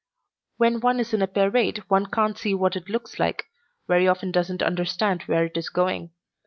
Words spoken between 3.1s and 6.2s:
like, very often doesn't understand where it is going.